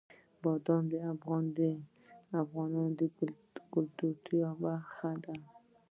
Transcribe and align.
بادام 0.41 0.83
د 0.91 0.93
افغانانو 2.39 2.95
د 2.99 3.01
ګټورتیا 3.73 4.47
برخه 4.63 5.11
ده. 5.23 5.35